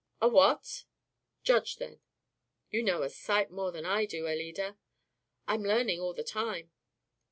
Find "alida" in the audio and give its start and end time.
4.27-4.79